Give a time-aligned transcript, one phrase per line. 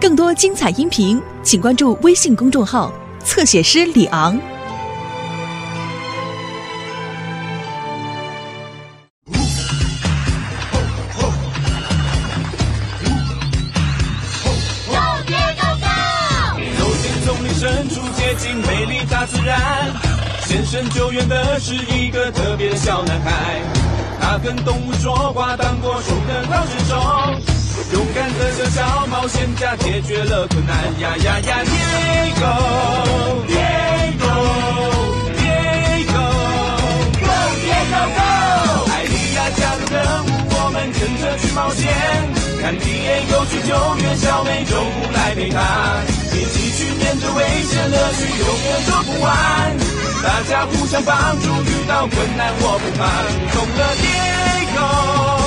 [0.00, 2.92] 更多精彩音频，请关注微信公众号
[3.24, 4.40] “侧写师李昂”。
[30.08, 32.48] 决了困难呀呀呀！Diego
[33.44, 34.32] Diego
[35.36, 36.24] Diego
[37.20, 37.28] Go
[37.60, 38.88] Diego Go！
[38.88, 41.92] 艾莉亚加入任务，我们跟着去冒险。
[42.62, 46.00] 看 Diego 去救援小美洲虎来陪他，
[46.32, 49.28] 一起去面对危险，乐趣永远做不完。
[50.24, 53.04] 大家互相帮助，遇到困难我不怕。
[53.52, 55.37] 懂了 Diego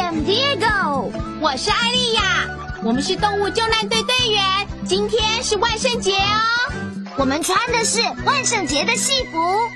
[0.00, 2.48] am Diego，我是艾丽亚，
[2.82, 4.42] 我们是动物救难队队员。
[4.86, 6.72] 今天是万圣节哦，
[7.16, 9.70] 我们穿的是万圣节的戏服。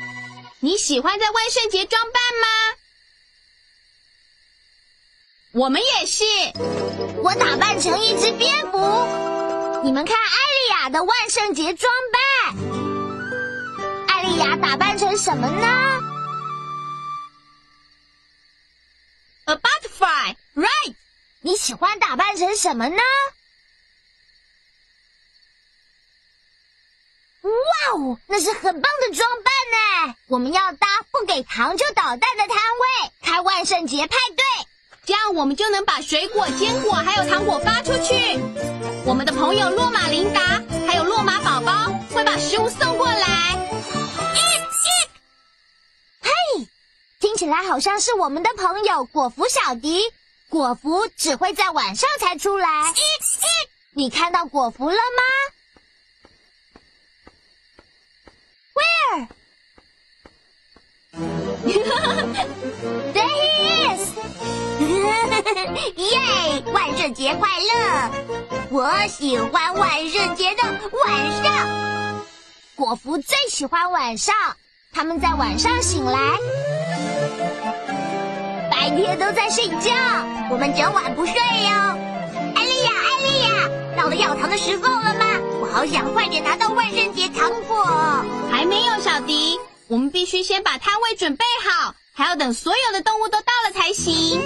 [0.61, 2.49] 你喜欢在万圣节装扮吗？
[5.53, 6.25] 我们也是。
[7.23, 8.79] 我打扮成一只蝙蝠。
[9.83, 12.57] 你们看艾丽亚的万圣节装扮。
[14.09, 15.98] 艾丽亚打扮成什么呢
[21.69, 22.97] 喜欢打扮成什么呢？
[27.43, 27.51] 哇
[27.93, 29.53] 哦，那是很棒的装扮
[30.07, 30.15] 呢！
[30.29, 34.67] 我们要搭不给糖就捣蛋的摊位，开万圣节派对，
[35.05, 38.41] 这样我们就能把水果、坚果还有糖果发出去。
[39.05, 40.41] 我们的朋友洛马琳达
[40.87, 43.69] 还有洛马宝宝会把食物送过来。
[46.23, 46.31] 嘿，
[47.21, 50.01] 听起来好像是我们的朋友果蝠小迪。
[50.49, 52.67] 果蝠只会在晚上才出来。
[53.93, 55.23] 你看到果蝠了吗
[58.75, 59.29] ？Where?
[63.13, 64.01] There he is!
[65.99, 66.63] 耶！
[66.73, 68.11] 万圣节快乐！
[68.71, 72.25] 我喜欢万圣节的晚上。
[72.77, 74.35] 果蝠最喜欢晚上，
[74.93, 76.39] 他们在晚上醒来。
[78.99, 79.93] 白天都在睡觉，
[80.51, 81.71] 我们整晚不睡哟。
[82.57, 83.49] 艾丽亚，艾丽亚，
[83.97, 85.25] 到了要糖的时候了吗？
[85.61, 87.87] 我好想快点拿到万圣节糖果。
[88.51, 94.41] 还没有，小迪，我们必须先把摊位准备好，还要等所有的动物都到了才行。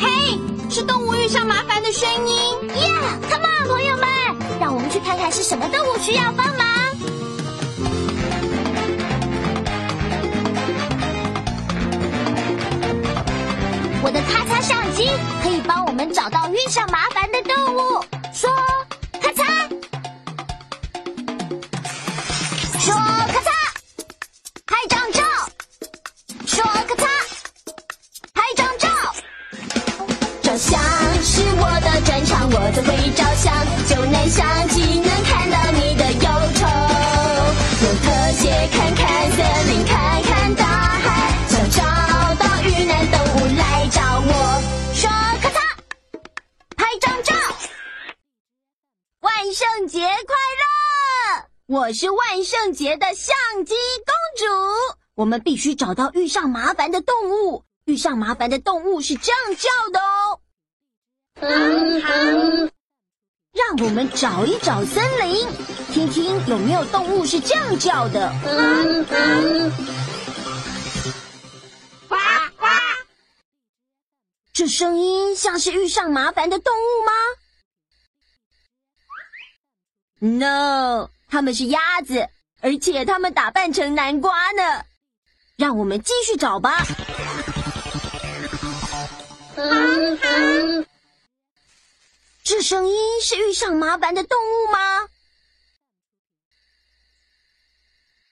[0.00, 2.36] 嘿，是动物遇上麻烦的声音。
[2.74, 4.08] Yeah，come on，朋友们，
[4.60, 6.69] 让我们去看看是什么动物需要帮忙。
[14.30, 15.10] 咔嚓相机
[15.42, 17.59] 可以帮我们找到遇上麻烦的动
[52.00, 53.74] 是万圣节的相机
[54.06, 54.46] 公主。
[55.16, 57.62] 我们必须找到遇上麻烦的动物。
[57.84, 60.40] 遇上麻烦的动物是这样叫的哦。
[61.34, 62.72] 嗯嗯，
[63.52, 65.46] 让我们找一找森林，
[65.92, 68.32] 听听有没有动物是这样叫的。
[68.46, 69.70] 嗯嗯，
[72.08, 72.16] 呱
[72.58, 72.66] 呱。
[74.54, 77.12] 这声音像是遇上麻烦的动物吗
[80.38, 82.28] ？No，他们是鸭子，
[82.60, 84.84] 而且他们打扮成南瓜呢。
[85.56, 86.84] 让我们继续找吧。
[89.56, 90.86] 嗯哼，
[92.42, 95.08] 这声音是遇上麻烦的动物吗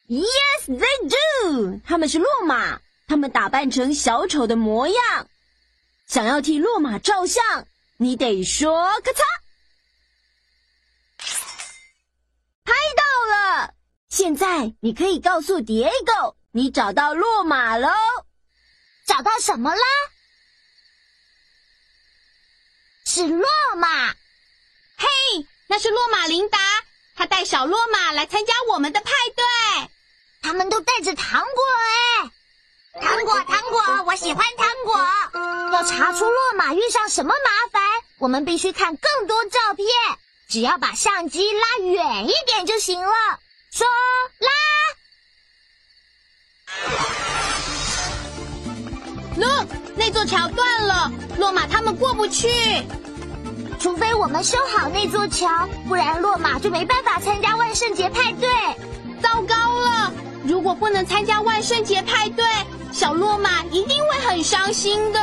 [0.09, 1.81] ？Yes, they do。
[1.87, 5.29] 他们是骆马，他们打扮成小丑的模样。
[6.07, 7.67] 想要替骆马照相，
[7.99, 9.23] 你得说咔嚓，
[12.65, 13.03] 拍到
[13.61, 13.75] 了。
[14.19, 17.89] 现在你可以告诉 Diego，你找到洛马喽。
[19.07, 19.81] 找到什么啦？
[23.07, 24.09] 是落马。
[24.09, 25.07] 嘿，
[25.69, 26.59] 那是洛马琳达，
[27.15, 29.89] 他带小洛马来参加我们的派对。
[30.43, 31.63] 他们都带着糖果
[32.97, 34.97] 哎，糖果糖果，我喜欢糖果。
[35.73, 37.81] 要查出洛马遇上什么麻烦，
[38.19, 39.87] 我们必须看更多照片。
[40.49, 43.39] 只要把相机拉远一点就行了。
[43.79, 43.87] 说
[44.41, 44.51] 啦。
[49.37, 52.49] Look，那座桥断了，洛马他们过不去。
[53.79, 58.49] 除非我们修好那座桥，不然洛马就没办法参加万圣节派对。
[59.23, 60.13] 糟糕了！
[60.45, 62.45] 如果不能参加万圣节派对，
[62.93, 65.21] 小洛马一定会很伤心的。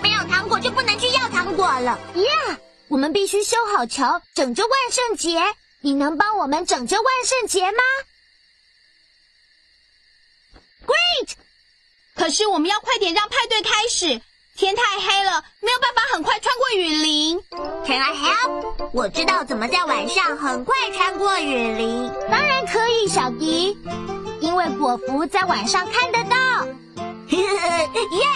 [0.00, 1.98] 没有糖果就不能去要糖果了。
[2.14, 5.40] 呀，我们必须修好桥，拯救万圣节。
[5.86, 7.78] 你能帮我们拯救万圣节吗
[10.84, 11.34] ？Great！
[12.16, 14.20] 可是我们要快点让派对开始，
[14.56, 17.40] 天太黑了，没有办法很快穿过雨林。
[17.86, 18.90] Can I help？
[18.92, 22.10] 我知道怎么在晚上很快穿过雨林。
[22.28, 23.78] 当然可以，小迪。
[24.40, 26.66] 因为果蝠在晚上看得到，
[27.30, 28.26] 耶！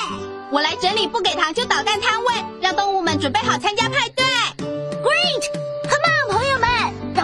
[0.52, 2.32] 我来整理不给糖就捣蛋摊位，
[2.62, 4.24] 让动物们准备好参加派对。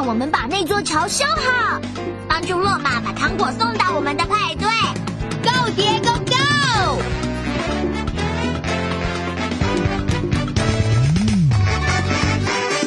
[0.08, 1.80] 我们把那座桥修好，
[2.28, 4.68] 帮助洛马把糖果送到我们的派对。
[5.42, 7.02] Go，爹，Go Go！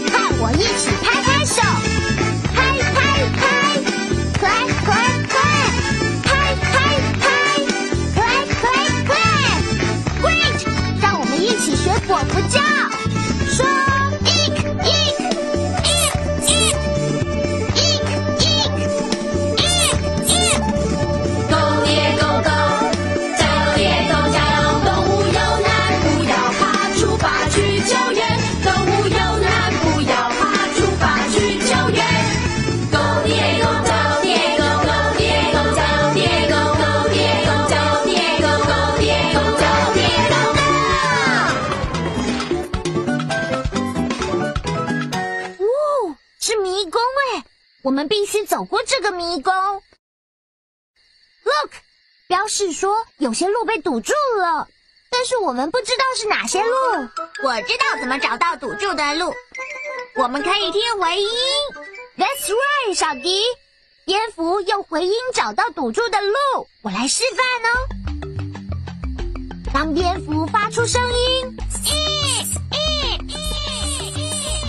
[0.08, 1.62] 看我一起拍拍手，
[47.90, 49.52] 我们必须走过这个迷宫。
[51.44, 51.72] Look，
[52.28, 54.68] 标示说有些路被堵住了，
[55.10, 56.70] 但是我们不知道是哪些路。
[57.44, 59.34] 我知道怎么找到堵住的路，
[60.18, 61.30] 我们可以听回音。
[62.16, 63.42] That's right，小迪。
[64.06, 67.78] 蝙蝠用回音找到堵住的路，我来示范哦。
[69.74, 71.58] 当蝙蝠发出声音，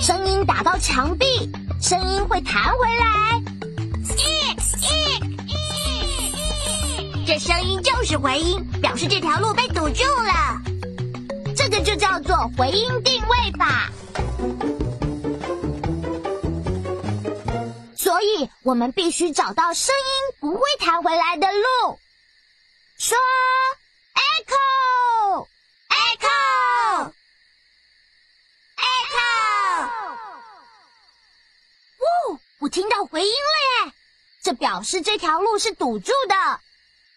[0.01, 3.43] 声音打到墙壁，声音会弹回来。
[7.27, 10.61] 这声音就是回音，表示这条路被堵住了。
[11.57, 13.91] 这个就叫做回音定位法。
[17.97, 21.99] 所以我们必须找到声音不会弹回来的路。
[22.99, 23.17] 说
[24.15, 25.47] ，echo
[25.89, 27.13] echo
[28.77, 29.85] echo。
[31.99, 33.93] 哦，我听到回音了耶！
[34.43, 36.61] 这表示这条路是堵住的。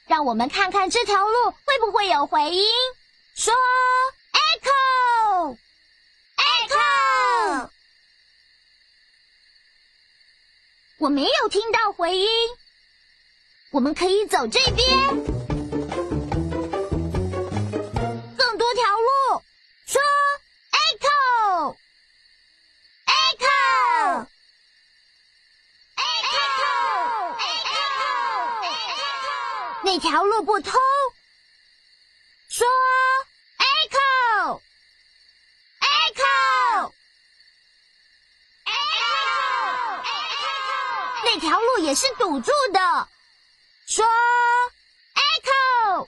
[0.07, 2.65] 让我们看看这条路会不会有回音。
[3.35, 3.53] 说
[4.33, 5.57] ，echo
[6.37, 7.69] echo。
[10.97, 12.27] 我没有听到回音，
[13.71, 15.32] 我们可以走这边，
[29.93, 30.73] echo，那条路不通。
[32.49, 32.65] 说
[33.59, 34.59] ，echo
[35.81, 36.91] echo。
[41.25, 43.07] 那条路也是堵住的。
[43.85, 44.03] 说
[45.13, 46.07] ，echo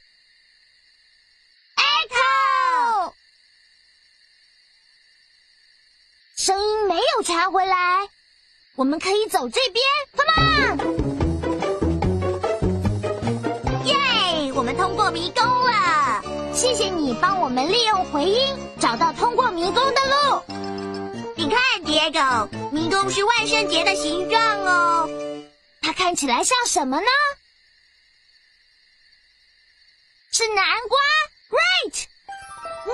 [1.75, 3.13] echo，
[6.35, 8.09] 声音没有传回来，
[8.75, 11.04] 我们可以走这边，Come on！
[15.15, 16.21] 迷宫了。
[16.53, 18.45] 谢谢你帮我们利用回音
[18.81, 20.43] 找到通过迷宫的路。
[21.37, 25.09] 你看，蝶狗，迷宫是万圣节的形状哦。
[25.81, 27.05] 它看起来像什么呢？
[30.33, 30.99] 是南瓜
[31.49, 32.03] ，Great！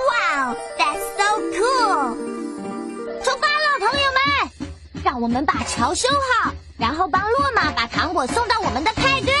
[0.06, 3.24] 哇，That's so cool！
[3.24, 9.34] 出发了，朋友们，让我们把桥修好，然后帮洛马把糖果送到我们的派对。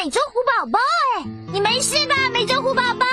[0.00, 0.78] 美洲虎宝宝
[1.18, 3.04] 哎，你没事吧，美洲虎宝宝？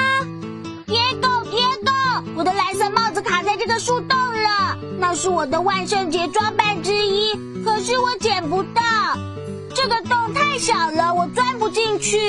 [0.85, 8.83] 别动，别动，我的蓝色帽子卡在这个树洞了，那是我的万圣节装扮之一，可是我捡不到。
[9.75, 12.19] 这个洞太小了，我钻不进去。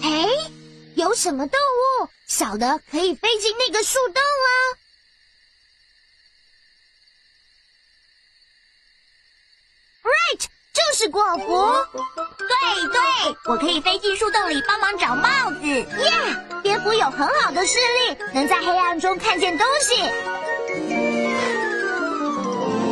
[0.00, 0.28] 哎，
[0.94, 4.48] 有什么动物小的可以飞进那个树洞啊
[10.04, 10.46] ？Right，
[10.76, 11.74] 就是果蝠。
[12.36, 15.66] 对对，我可以飞进树洞里帮忙找帽子。
[15.66, 15.86] 耶，
[16.62, 20.02] 蝙蝠有很好的视力，能在黑暗中看见东西。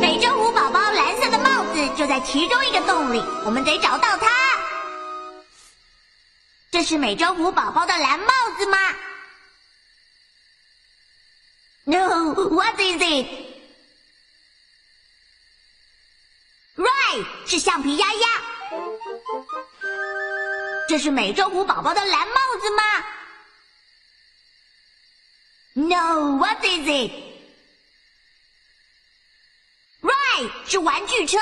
[0.01, 4.27] 美洲虎宝宝蓝色的帽子就在其中一个洞里，我们得找到它。
[6.71, 8.27] 这是美洲虎宝宝的蓝帽
[8.57, 8.77] 子吗
[11.85, 13.54] ？No，what is it？
[16.75, 18.41] Right，是橡皮鸭鸭。
[20.87, 22.83] 这是美洲虎宝宝的蓝帽子吗
[25.73, 26.87] ？No，what is
[30.01, 31.37] it？Right，是玩具车。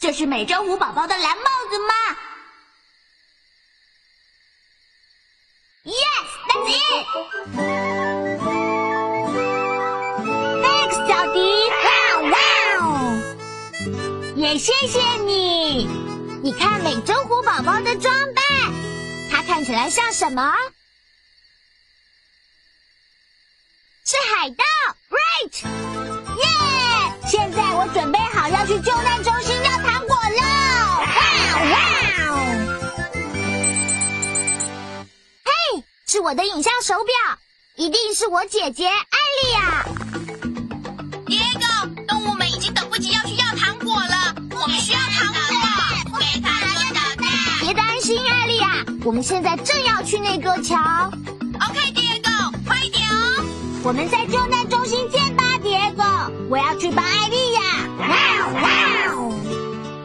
[0.00, 1.94] 这是美洲虎宝宝的蓝帽子吗
[5.84, 6.68] ？Yes，that's
[7.56, 8.31] it。
[14.58, 15.86] 谢谢你。
[16.42, 18.44] 你看美洲虎宝宝的装扮，
[19.30, 20.52] 它看起来像什么？
[24.04, 24.64] 是海盗
[25.10, 25.64] ，right？
[26.36, 26.44] 耶！
[27.28, 30.42] 现在我准备好要去救难中心要糖果了。
[30.98, 31.14] 哇
[31.70, 31.78] 哇！
[35.44, 37.14] 嘿，是我的影像手表，
[37.76, 38.96] 一定是我姐姐艾
[39.42, 39.86] 丽亚。
[49.04, 50.78] 我们现在正要去那座桥。
[50.78, 53.44] OK，第二个，快一点哦。
[53.82, 56.04] 我们在救难中心见吧，蝶狗。
[56.48, 57.60] 我要去帮艾丽亚。
[57.98, 58.06] 哇
[58.62, 58.70] 哇！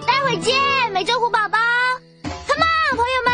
[0.06, 0.56] 待会见，
[0.92, 1.60] 美洲虎宝宝。
[2.24, 3.34] Come on，朋友们，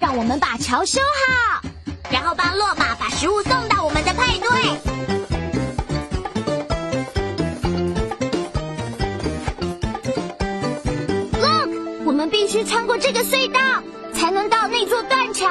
[0.00, 1.62] 让我们把桥修好，
[2.10, 4.48] 然后帮洛马把食物送到我们的派对。
[11.40, 13.93] Look，我们必须穿过这个隧道，才
[14.34, 15.48] 能到那座断桥。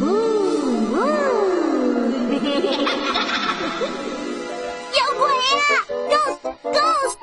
[0.00, 0.96] 呜呜！
[4.92, 5.24] 有鬼
[5.56, 5.60] 啊
[6.10, 7.16] ！Ghost Ghost！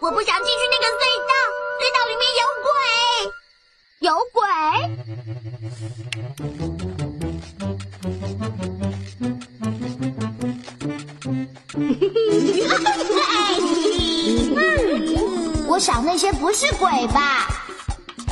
[0.00, 1.32] 我不想进去那个隧道，
[1.80, 2.76] 隧道里面有鬼，
[4.00, 4.42] 有鬼！
[15.74, 17.48] 我想那些不是鬼吧？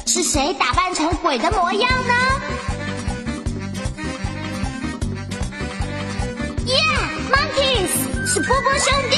[0.07, 2.15] 是谁打扮成鬼的模样呢
[6.65, 7.91] ？Yeah，monkeys
[8.33, 9.17] 是波波兄弟。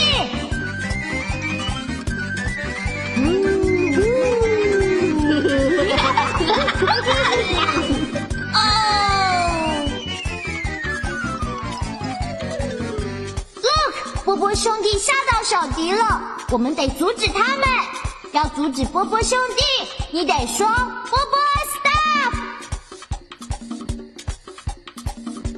[8.55, 8.57] 哦
[13.57, 17.69] ，Look，波波兄弟吓到小迪了，我们得阻止他们。
[18.35, 19.63] 要阻止波波兄弟，
[20.11, 21.39] 你得说波波
[21.71, 22.35] stop。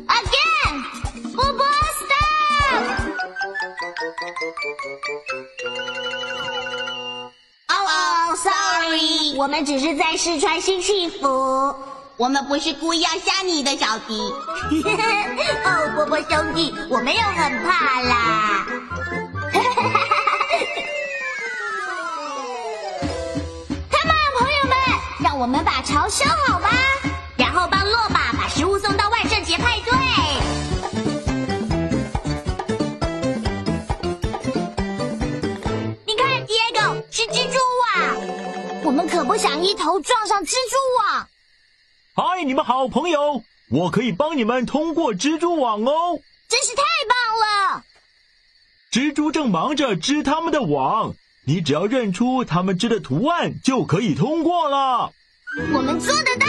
[0.06, 0.84] Again，
[1.34, 1.66] 波波
[1.96, 2.84] stop。
[7.68, 11.74] 哦，sorry，我们只是在试穿新戏服。
[12.18, 14.20] 我们不是故意要吓你的，小迪。
[15.64, 18.66] 哦，波波兄弟，我没有很怕啦。
[25.46, 26.68] 我们把巢修好吧，
[27.36, 29.92] 然后帮洛马把食物送到万圣节派对。
[36.04, 41.28] 你看，Diego 是蜘蛛网，我们可不想一头撞上蜘蛛网。
[42.16, 46.18] 嗨，你们好朋友，我可以帮你们通过蜘蛛网哦。
[46.48, 47.84] 真是太棒了！
[48.90, 51.14] 蜘蛛正忙着织他们的网，
[51.46, 55.12] 你只要认出他们织的图案，就可以通过了。
[55.72, 56.46] 我们做得到，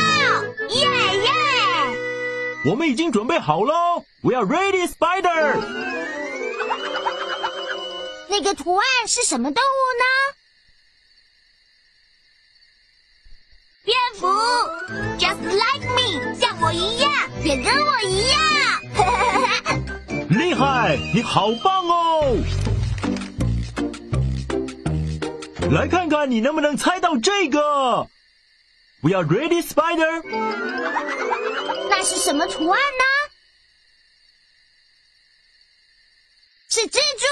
[0.70, 1.32] 耶耶！
[2.66, 5.62] 我们已经准备好喽，We are ready, Spider。
[8.27, 10.06] 那个图案是什么动物呢？
[13.86, 14.27] 蝙蝠
[15.18, 17.10] ，just like me，像我一样，
[17.44, 18.39] 也跟我一样。
[20.30, 22.38] 厉害，你好棒哦！
[25.72, 28.10] 来看看你能不能猜到这个。
[29.04, 30.24] We are ready, Spider。
[31.89, 33.06] 那是什么图案呢？
[36.70, 37.25] 是蜘蛛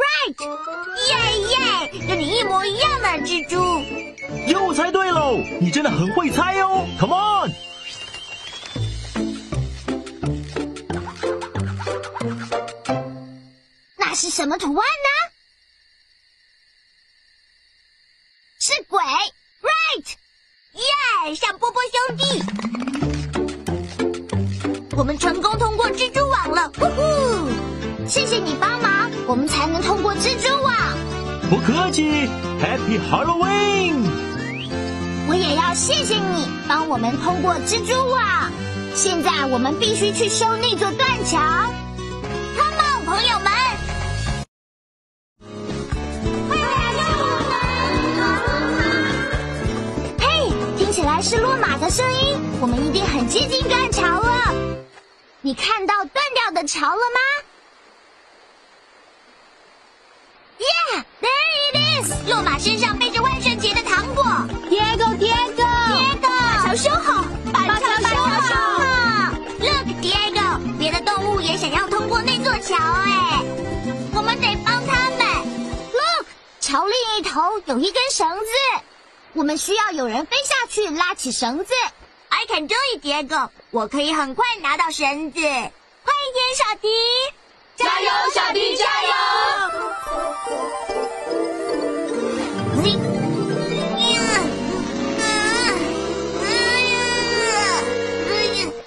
[0.00, 0.38] ，right？
[1.08, 1.12] 耶
[1.48, 3.56] 耶，跟你一模一样的蜘蛛。
[4.46, 5.38] 又猜对喽！
[5.60, 6.86] 你真的很会猜哦。
[6.98, 7.50] Come on。
[13.96, 15.08] 那是什么图案呢？
[18.60, 19.02] 是鬼
[19.62, 20.14] ，right？
[20.72, 20.82] 耶，
[22.06, 22.22] 像波波兄弟。
[24.96, 27.48] 我们成功通过蜘蛛网了，呼呼！
[28.06, 30.72] 谢谢你帮忙，我们才能通过蜘蛛网。
[31.50, 32.28] 不客气
[32.60, 34.04] ，Happy Halloween！
[35.28, 38.22] 我也要谢谢你帮我们通过蜘蛛网。
[38.94, 41.38] 现在我们必须去修那座断桥。
[42.56, 43.55] Come on，朋友们！
[51.16, 54.54] 来是落马的声音，我们一定很接近断桥了。
[55.40, 57.20] 你看到断掉的桥了吗
[60.58, 62.28] ？Yeah, there it is！
[62.28, 64.24] 落马身上背着万圣节的糖果。
[64.68, 69.32] Diego Diego，Diego，把桥修好，把把桥修好。
[69.58, 73.42] Look Diego，别的动物也想要通过那座桥哎，
[74.14, 75.26] 我们得帮他们。
[75.94, 76.26] Look，
[76.60, 78.44] 桥另一头有一根绳子，
[79.36, 81.74] 我们需要有人飞下去拉起绳子。
[82.30, 85.38] I can do it, 我可以很快拿到绳子。
[85.40, 86.88] 快一点，小迪！
[87.76, 89.10] 加油，小迪加油！
[92.82, 92.98] 你，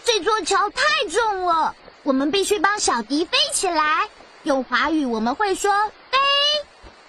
[0.04, 4.10] 这座桥太重了，我们必须帮小迪飞起来。
[4.42, 5.72] 用华语我们会说
[6.10, 6.18] 飞，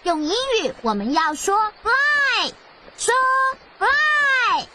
[0.03, 2.53] 用英语我们要说 fly，
[3.01, 3.15] 说
[3.79, 4.69] fly。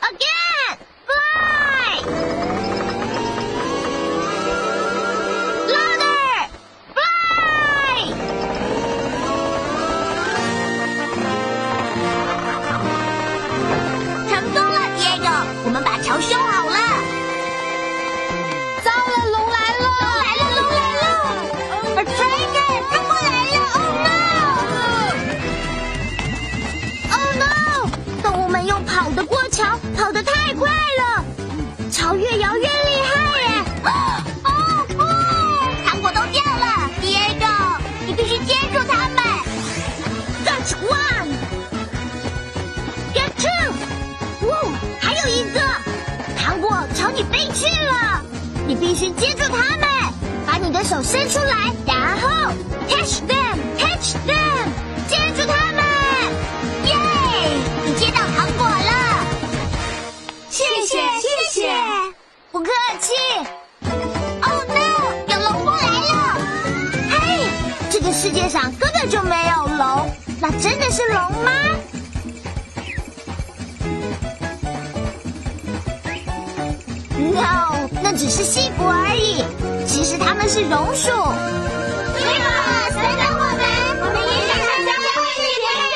[0.00, 2.33] Again, fly.
[32.16, 32.68] 越摇越厉
[33.02, 33.48] 害耶！
[34.44, 34.48] 哦
[34.88, 34.98] 不，
[35.86, 39.18] 糖果都掉了，Diego，你必须接住它们。
[40.44, 40.72] That's
[43.12, 44.52] one，get two，哇，
[45.00, 45.60] 还有一个，
[46.38, 48.22] 糖果朝你飞去了，
[48.66, 49.88] 你必须接住它们，
[50.46, 52.52] 把你的手伸出来，然后
[52.88, 54.43] catch them，catch them，
[77.32, 79.42] No，那只是戏服而已。
[79.86, 81.08] 其实他们是榕树。
[81.08, 82.44] 对了，
[82.90, 83.62] 等等我们，
[84.00, 85.88] 我们也想参加万圣节派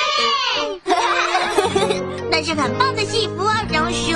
[1.84, 2.30] 对。
[2.30, 4.12] 那是很棒的戏服啊，榕树。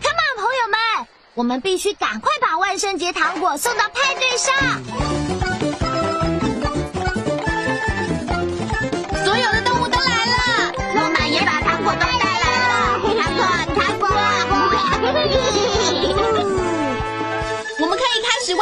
[0.00, 0.78] Come on，朋友们，
[1.34, 4.54] 我们必须赶快把万圣节糖果送到派对上。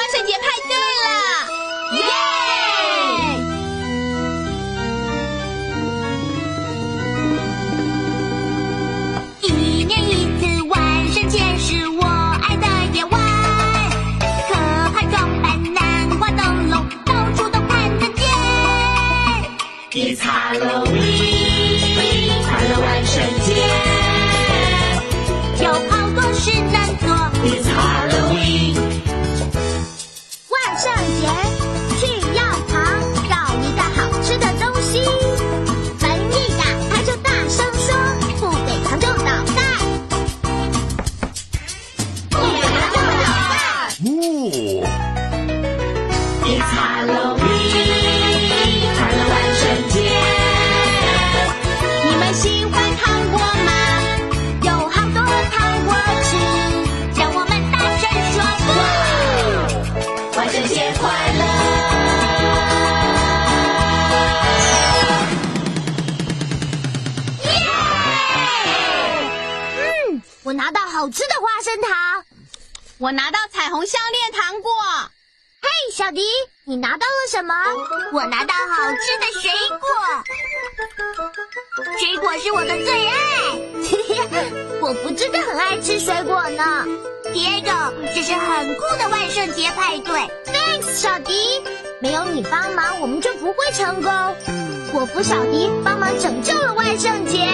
[0.05, 1.04] 万圣节派对！
[52.45, 53.73] 喜欢糖果吗？
[54.65, 55.19] 有好多
[55.51, 55.89] 糖果
[56.25, 56.29] 吃
[57.19, 58.05] 让我们大声
[58.35, 58.69] 说不。
[60.37, 61.03] 花生节快
[61.39, 61.41] 乐。
[67.45, 67.49] 耶
[70.43, 72.23] 我拿到好吃的花生糖
[72.99, 74.71] 我拿到彩虹项链糖果。
[75.75, 76.23] 嘿，小迪，
[76.63, 77.53] 你拿到了什么？
[78.13, 79.89] 我拿到好吃的水果。
[81.99, 83.15] 水果是我的最爱。
[84.79, 86.87] 果福真的很爱吃水果呢。
[87.33, 90.31] Diego，这是很酷的万圣节派对。
[90.47, 91.61] Thanks，小迪。
[92.01, 94.13] 没有你帮忙，我们就不会成功。
[94.93, 97.49] 果福小迪帮忙拯救了万圣节。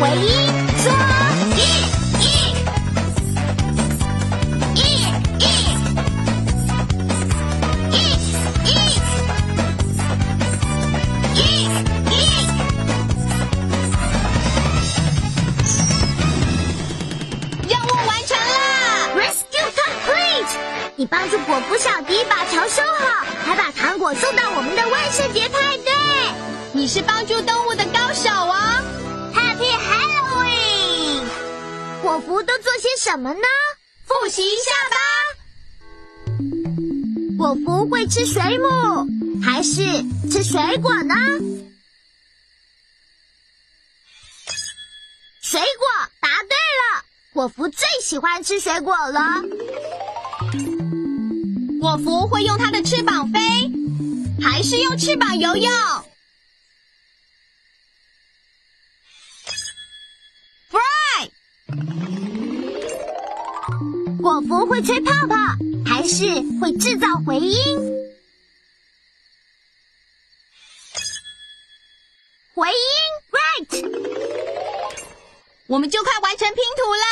[0.00, 0.63] 回音，
[33.14, 33.46] 什么呢？
[34.04, 34.96] 复习一下吧。
[37.38, 39.06] 果蝠会吃水母，
[39.40, 39.84] 还是
[40.28, 41.14] 吃水果呢？
[45.40, 45.86] 水果，
[46.20, 47.04] 答对了。
[47.32, 49.42] 果蝠最喜欢吃水果了。
[51.80, 53.38] 果蝠会用它的翅膀飞，
[54.42, 55.70] 还是用翅膀游泳
[64.74, 65.36] 会吹泡泡，
[65.86, 66.26] 还是
[66.60, 67.54] 会制造回音？
[72.52, 72.74] 回音
[73.30, 73.70] ，Right。
[75.68, 77.04] 我们就快完成拼图了。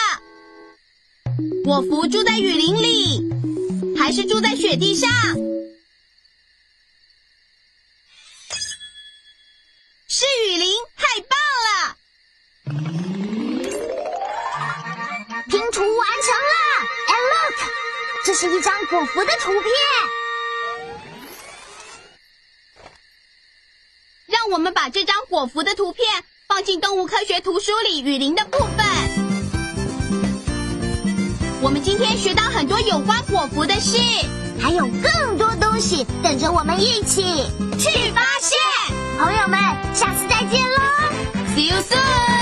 [1.62, 3.30] 果蝠住在雨林里。
[3.96, 5.08] 还是住在雪地上，
[10.08, 11.96] 是雨林，太棒了！
[15.48, 16.51] 拼图完成了
[18.32, 19.62] 这是一张果蝠的图片。
[24.26, 26.06] 让我们把这张果蝠的图片
[26.48, 28.86] 放进动物科学图书里雨林的部分。
[31.60, 33.98] 我们今天学到很多有关果蝠的事，
[34.58, 37.22] 还有更多东西等着我们一起
[37.78, 38.58] 去发现。
[39.18, 39.60] 朋友们，
[39.94, 40.80] 下次再见喽
[41.54, 42.41] ！See you soon。